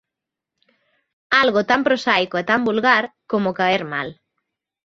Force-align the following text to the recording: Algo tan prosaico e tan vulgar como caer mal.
Algo 1.41 1.61
tan 1.69 1.81
prosaico 1.87 2.35
e 2.41 2.47
tan 2.49 2.61
vulgar 2.67 3.03
como 3.31 3.55
caer 3.59 3.83
mal. 3.93 4.09